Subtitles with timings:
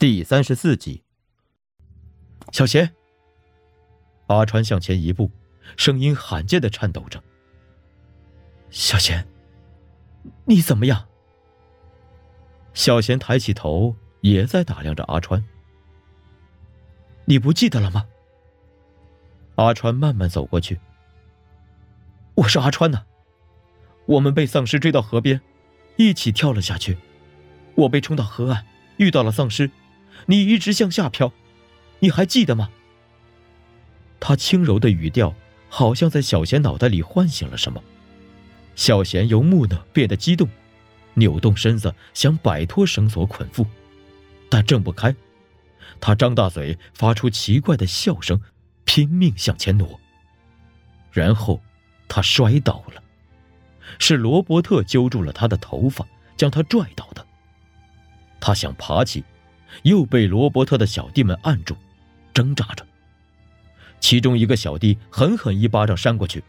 [0.00, 1.02] 第三十四集，
[2.52, 2.90] 小贤。
[4.28, 5.30] 阿川向前一步，
[5.76, 7.22] 声音罕见的颤抖着。
[8.70, 9.28] 小贤，
[10.46, 11.06] 你怎么样？
[12.72, 15.44] 小贤抬起头，也在打量着阿川。
[17.26, 18.06] 你不记得了吗？
[19.56, 20.80] 阿川慢慢走过去。
[22.36, 23.04] 我是阿川呐，
[24.06, 25.42] 我们被丧尸追到河边，
[25.96, 26.96] 一起跳了下去，
[27.74, 28.64] 我被冲到河岸，
[28.96, 29.70] 遇到了丧尸。
[30.26, 31.32] 你一直向下飘，
[32.00, 32.70] 你还记得吗？
[34.18, 35.34] 他轻柔的语调
[35.68, 37.82] 好像在小贤脑袋里唤醒了什么。
[38.76, 40.48] 小贤由木讷变得激动，
[41.14, 43.66] 扭动身子想摆脱绳索捆缚，
[44.48, 45.14] 但挣不开。
[46.00, 48.40] 他张大嘴，发出奇怪的笑声，
[48.84, 50.00] 拼命向前挪。
[51.12, 51.60] 然后，
[52.08, 53.02] 他摔倒了。
[53.98, 57.26] 是罗伯特揪住了他的头发，将他拽倒的。
[58.40, 59.24] 他想爬起。
[59.82, 61.76] 又被罗伯特的小弟们按住，
[62.32, 62.86] 挣扎着。
[64.00, 66.42] 其中一个小弟狠狠一巴掌扇过去，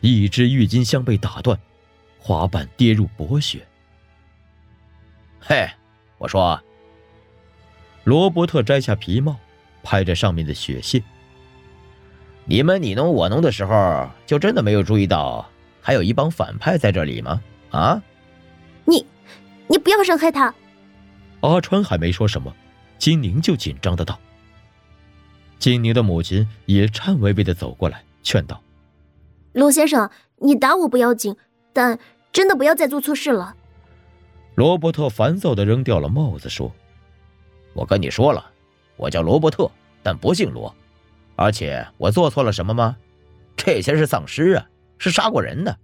[0.00, 1.58] 一只郁金香被打断，
[2.18, 3.66] 滑板跌入薄雪。
[5.40, 5.68] 嘿，
[6.18, 6.60] 我说。
[8.04, 9.36] 罗伯特摘下皮帽，
[9.82, 11.02] 拍着上面的雪屑。
[12.44, 15.48] 你们你侬我侬的时候，就真的没有注意到
[15.80, 17.42] 还有一帮反派在这里吗？
[17.70, 18.00] 啊？
[18.84, 19.04] 你，
[19.66, 20.54] 你不要伤害他。
[21.46, 22.54] 阿川还没说什么，
[22.98, 24.18] 金宁就紧张的道
[25.58, 28.60] ：“金宁的母亲也颤巍巍的走过来，劝道
[29.52, 31.36] ：‘罗先生，你打我不要紧，
[31.72, 31.98] 但
[32.32, 33.54] 真的不要再做错事了。’”
[34.56, 36.72] 罗伯特烦躁的扔掉了帽子，说
[37.74, 38.44] ：“我跟你说了，
[38.96, 39.70] 我叫罗伯特，
[40.02, 40.74] 但不姓罗。
[41.36, 42.96] 而且我做错了什么吗？
[43.56, 44.66] 这些是丧尸啊，
[44.98, 45.78] 是杀过人的。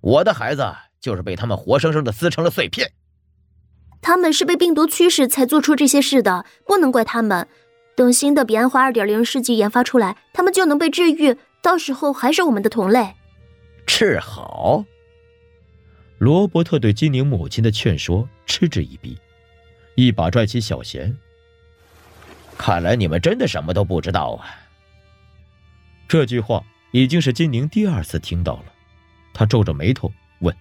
[0.00, 0.66] 我的孩子
[1.00, 2.92] 就是被他们活生生的撕成了碎片。”
[4.00, 7.46] 他们是被病毒驱使才做出这些事的，不能怪他们。
[7.94, 13.14] 等新的彼岸花二点零试剂研发出来，他们就能被治愈，到时候还是我们的同类。
[13.86, 14.84] 治好？
[16.18, 19.18] 罗伯特对金宁母亲的劝说嗤之以鼻，
[19.94, 21.16] 一把拽起小贤。
[22.56, 24.46] 看来你们真的什么都不知道啊！
[26.08, 26.62] 这句话
[26.92, 28.64] 已经是金宁第二次听到了，
[29.32, 30.56] 他皱着眉头问：“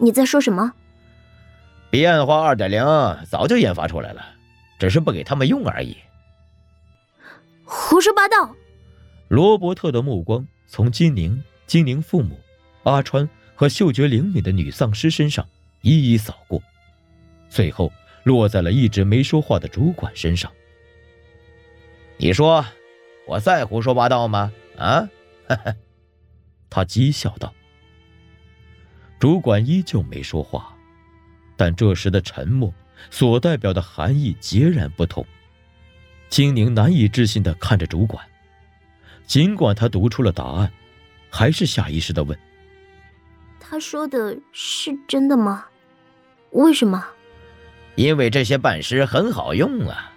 [0.00, 0.72] 你在说什么？”
[1.96, 2.84] 彼岸花二点零
[3.24, 4.22] 早就研发出来了，
[4.78, 5.96] 只是不给他们用而已。
[7.64, 8.54] 胡说八道！
[9.28, 12.38] 罗伯特的目光从金宁、金宁父母、
[12.82, 15.48] 阿川和嗅觉灵敏的女丧尸身上
[15.80, 16.62] 一一扫过，
[17.48, 17.90] 最后
[18.24, 20.52] 落在了一直没说话的主管身上。
[22.18, 22.62] 你说
[23.26, 24.52] 我在胡说八道吗？
[24.76, 25.08] 啊？
[26.68, 27.54] 他讥笑道。
[29.18, 30.75] 主管依旧没说话。
[31.56, 32.72] 但这时的沉默
[33.10, 35.26] 所代表的含义截然不同。
[36.28, 38.24] 金宁难以置信的看着主管，
[39.26, 40.70] 尽管他读出了答案，
[41.30, 42.38] 还是下意识的问
[43.60, 45.66] ：“他说的是真的吗？
[46.50, 47.06] 为什么
[47.94, 50.12] ？”“因为这些半尸很好用啊。”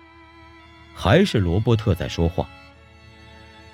[0.94, 2.50] 还是罗伯特在说话。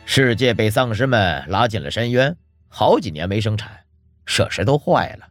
[0.05, 2.37] 世界被丧尸们拉进了深渊，
[2.67, 3.79] 好几年没生产，
[4.27, 5.27] 设施都坏了。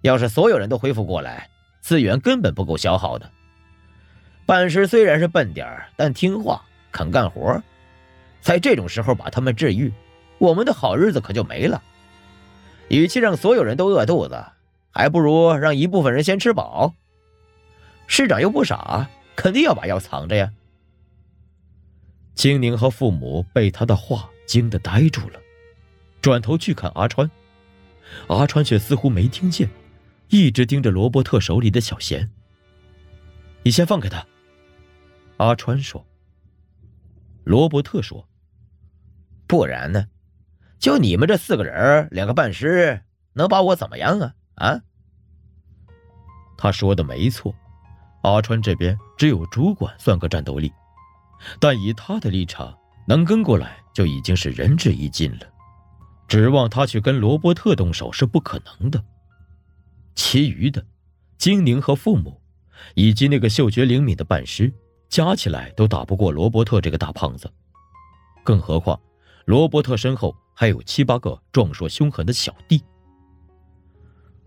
[0.00, 1.48] 要是所有人都恢复过来，
[1.90, 3.28] 资源根本不够消耗的。
[4.46, 7.60] 半尸虽然是笨点儿，但听话，肯干活。
[8.40, 9.92] 在这种时候把他们治愈，
[10.38, 11.82] 我们的好日子可就没了。
[12.90, 14.40] 与其让所有人都饿肚子，
[14.92, 16.94] 还不如让一部分人先吃饱。
[18.06, 20.52] 市长又不傻，肯定要把药藏着呀。
[22.36, 25.40] 青宁和父母被他的话惊得呆住了，
[26.22, 27.28] 转头去看阿川，
[28.28, 29.68] 阿川却似乎没听见。
[30.30, 32.30] 一直盯着罗伯特手里的小贤。
[33.62, 34.24] 你先放开他。
[35.36, 36.06] 阿川说。
[37.44, 38.28] 罗伯特说
[39.48, 40.06] ：“不然呢？
[40.78, 43.02] 就你们这四个人，两个半尸，
[43.32, 44.34] 能把我怎么样啊？
[44.54, 44.80] 啊？”
[46.56, 47.54] 他说的没错，
[48.22, 50.72] 阿川这边只有主管算个战斗力，
[51.58, 52.78] 但以他的立场，
[53.08, 55.46] 能跟过来就已经是仁至义尽了，
[56.28, 59.02] 指望他去跟罗伯特动手是不可能的。
[60.22, 60.84] 其余的，
[61.38, 62.42] 金宁和父母，
[62.94, 64.70] 以及那个嗅觉灵敏的半尸，
[65.08, 67.50] 加起来都打不过罗伯特这个大胖子。
[68.44, 69.00] 更何况，
[69.46, 72.84] 罗伯特身后还有七八个壮硕凶狠的小弟。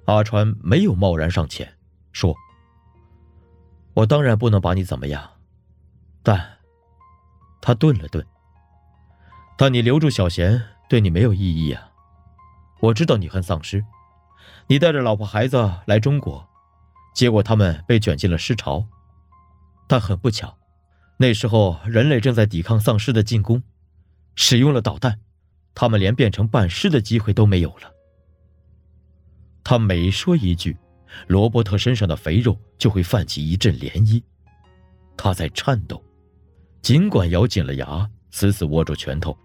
[0.05, 1.73] 阿川没有贸然上前，
[2.11, 2.35] 说
[3.95, 5.27] ：“我当然不能把你怎么样，
[6.21, 6.59] 但……”
[7.59, 8.23] 他顿了顿
[9.57, 11.89] ，“但你留住小贤对你没有意义啊。
[12.79, 13.83] 我知道你恨丧尸。”
[14.67, 16.47] 你带着老婆孩子来中国，
[17.13, 18.85] 结果他们被卷进了尸潮。
[19.87, 20.57] 但很不巧，
[21.17, 23.61] 那时候人类正在抵抗丧尸的进攻，
[24.35, 25.19] 使用了导弹，
[25.75, 27.91] 他们连变成半尸的机会都没有了。
[29.63, 30.77] 他每说一句，
[31.27, 34.23] 罗伯特身上的肥肉就会泛起一阵涟漪，
[35.17, 36.01] 他在颤抖，
[36.81, 39.37] 尽管咬紧了牙，死死握住拳头，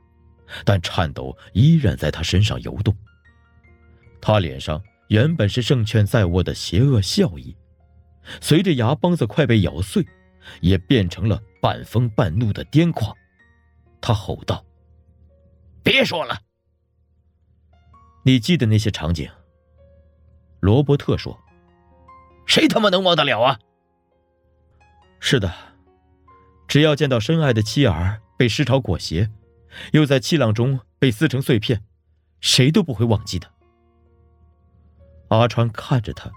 [0.64, 2.97] 但颤抖依然在他身上游动。
[4.21, 7.57] 他脸上原本是胜券在握的邪恶笑意，
[8.41, 10.07] 随着牙帮子快被咬碎，
[10.61, 13.15] 也变成了半疯半怒的癫狂。
[14.01, 14.65] 他吼道
[15.83, 16.41] ：“别说了！
[18.23, 19.29] 你记得那些场景？”
[20.61, 21.39] 罗伯特说
[22.47, 23.59] ：“谁他妈能忘得了啊？”
[25.21, 25.53] 是的，
[26.69, 29.31] 只要见到深爱的妻儿被尸潮裹挟，
[29.93, 31.83] 又在气浪中被撕成碎片，
[32.41, 33.51] 谁都不会忘记的。
[35.29, 36.31] 阿川看着他，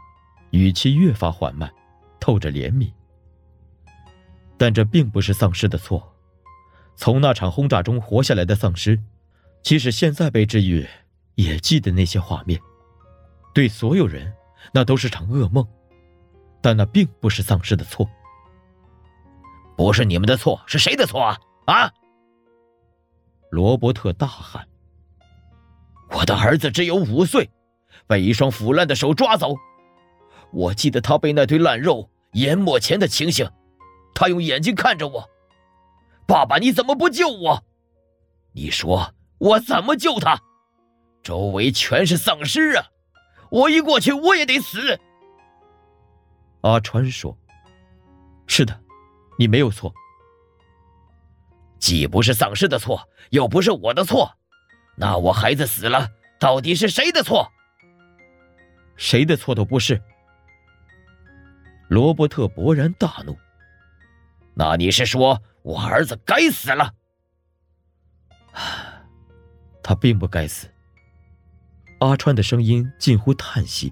[0.52, 1.72] 语气越发缓慢，
[2.20, 2.92] 透着怜悯。
[4.58, 6.14] 但这并不是丧尸的错，
[6.96, 9.02] 从那场轰炸中活下来的丧尸，
[9.64, 10.88] 即使现在被治愈，
[11.36, 12.60] 也记得那些画面。
[13.54, 14.32] 对所有人，
[14.72, 15.68] 那都是场噩梦，
[16.62, 18.08] 但那并不是丧尸的错。
[19.76, 21.40] 不是你们的错，是谁的错啊？
[21.66, 21.92] 啊！
[23.50, 24.68] 罗伯特大喊
[26.12, 27.50] ：“我的儿子只有五岁，
[28.08, 29.56] 被一双腐烂的手抓走。
[30.52, 33.50] 我记得他被那堆烂肉淹没前的情形，
[34.14, 35.30] 他用眼睛看着我。
[36.28, 37.64] 爸爸，你怎么不救我？
[38.54, 40.40] 你说我怎么救他？
[41.24, 42.86] 周围全是丧尸啊！”
[43.52, 45.00] 我一过去，我也得死。
[46.62, 47.38] 阿川说
[48.48, 48.80] ：“是的，
[49.38, 49.94] 你没有错。
[51.80, 54.32] 既不是丧尸的错，又不是我的错，
[54.96, 56.08] 那我孩子死了，
[56.40, 57.52] 到底是谁的错？
[59.02, 60.00] 谁的错都不是。”
[61.90, 63.36] 罗伯特勃然大怒
[64.54, 66.94] ：“那你是说我儿子该死了？
[69.82, 70.70] 他并不该死。”
[72.00, 73.92] 阿川的声音近乎叹息。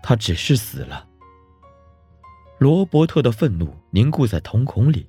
[0.00, 1.06] 他只是死了。
[2.58, 5.06] 罗伯特的愤怒凝固在瞳孔里，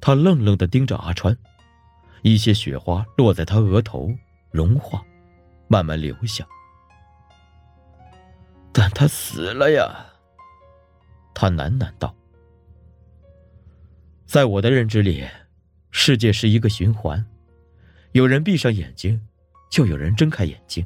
[0.00, 1.36] 他愣愣的盯着阿川，
[2.22, 4.10] 一些雪花落在他额头，
[4.50, 5.02] 融化，
[5.68, 6.46] 慢慢流下。
[8.74, 10.04] 但他死了呀，
[11.32, 12.14] 他喃喃道。
[14.26, 15.24] 在我的认知里，
[15.92, 17.24] 世界是一个循环，
[18.12, 19.24] 有人闭上眼睛，
[19.70, 20.84] 就有人睁开眼睛。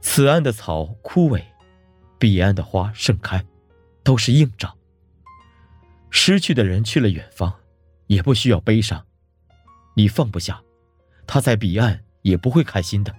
[0.00, 1.42] 此岸的草枯萎，
[2.16, 3.44] 彼岸的花盛开，
[4.04, 4.72] 都是硬仗。
[6.10, 7.52] 失去的人去了远方，
[8.06, 9.04] 也不需要悲伤。
[9.96, 10.62] 你放不下，
[11.26, 13.12] 他在彼岸也不会开心的。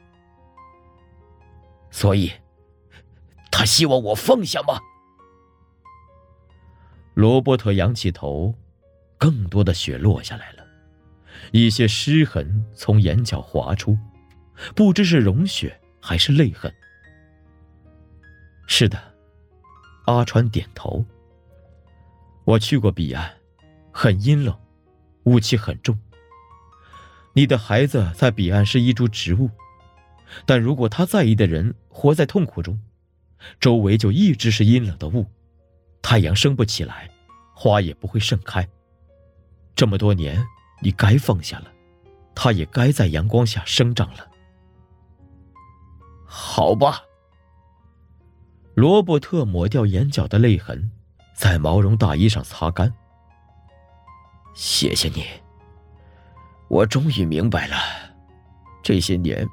[1.92, 2.32] 所以，
[3.54, 4.80] 他希望我放下吗？
[7.14, 8.56] 罗伯特仰起头，
[9.20, 10.66] 更多的雪落下来了，
[11.52, 13.96] 一些湿痕从眼角滑出，
[14.76, 15.80] 不知是融雪。
[16.06, 16.70] 还是泪痕。
[18.68, 19.02] 是的，
[20.04, 21.06] 阿川点头。
[22.44, 23.38] 我去过彼岸，
[23.90, 24.54] 很阴冷，
[25.24, 25.98] 雾气很重。
[27.32, 29.50] 你的孩子在彼岸是一株植物，
[30.46, 32.78] 但如果他在意的人活在痛苦中，
[33.60, 35.26] 周围就一直是阴冷的雾，
[36.02, 37.10] 太阳升不起来，
[37.54, 38.68] 花也不会盛开。
[39.76, 40.44] 这么多年，
[40.82, 41.72] 你该放下了，
[42.36, 44.28] 他也该在阳光下生长了。
[46.26, 47.02] 好吧。
[48.76, 50.90] 罗伯特抹掉眼角的泪痕，
[51.36, 52.92] 在毛绒大衣上擦干。
[54.56, 55.26] 谢谢你，
[56.70, 57.76] 我终于明白了，
[58.82, 59.48] 这些年，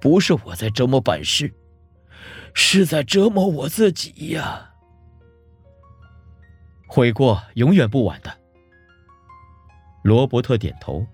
[0.00, 1.52] 不是我在折磨板师，
[2.54, 4.70] 是在折磨我自己呀。
[6.86, 8.32] 悔过永远不晚的。
[10.02, 11.06] 罗伯特点头。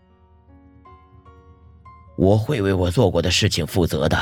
[2.17, 4.19] 我会为我做过的事情负责的。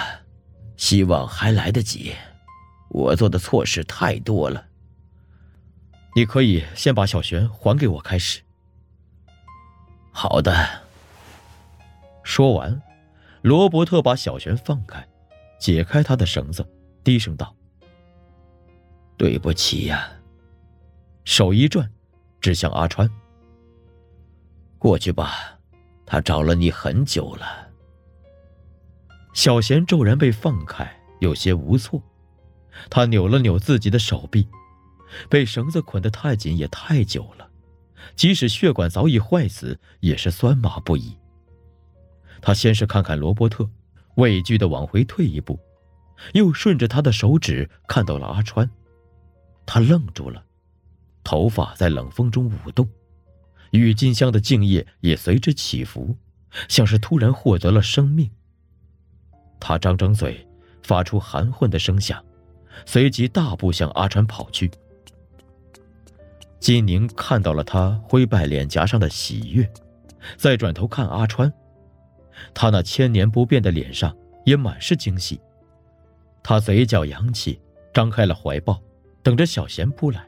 [0.77, 2.15] 希望还来得及，
[2.91, 4.65] 我做的错事太多了。
[6.15, 8.41] 你可以先把小璇还给我开始。
[10.13, 10.83] 好的。
[12.23, 12.81] 说完，
[13.43, 15.05] 罗伯特把小璇放开，
[15.59, 16.65] 解开他的绳子，
[17.09, 17.57] 低声道
[19.17, 20.13] ：“对不起呀。”
[21.25, 21.91] 手一转，
[22.39, 23.11] 指向阿川
[24.79, 25.59] ：“过去吧，
[26.05, 27.71] 他找了你很久了。”
[29.33, 32.03] 小贤骤然被放开，有些无措。
[32.91, 34.47] 他扭了扭自己的手臂，
[35.31, 37.51] 被绳子捆得太紧也太久了，
[38.17, 41.17] 即使血管早已坏死，也是酸麻不已。
[42.43, 43.67] 他先是看看罗伯特，
[44.17, 45.59] 畏惧的往回退一步，
[46.35, 48.69] 又顺着他的手指看到了阿川。
[49.67, 50.45] 他愣住了，
[51.23, 52.89] 头发在冷风中舞动，
[53.73, 56.17] 郁金香的茎叶也随之起伏，
[56.69, 58.31] 像是突然获得了生命。
[59.61, 60.47] 他张张嘴，
[60.83, 62.25] 发出含混的声响，
[62.87, 64.71] 随即大步向阿川跑去。
[66.61, 69.71] 金宁看到了他灰败脸颊上的喜悦，
[70.37, 71.53] 再转头看阿川，
[72.55, 75.41] 他那千年不变的脸上也满是惊喜。
[76.43, 77.61] 他嘴角扬起，
[77.93, 78.81] 张开了怀抱，
[79.23, 80.27] 等着小贤扑来。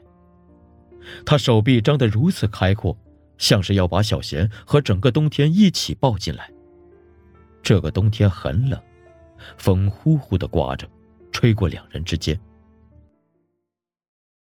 [1.25, 2.95] 他手臂张得如此开阔，
[3.37, 6.51] 像是要把小贤和整个冬天一起抱进来。
[7.63, 8.79] 这个冬天很冷，
[9.57, 10.87] 风呼呼的刮着，
[11.31, 12.39] 吹过两人之间。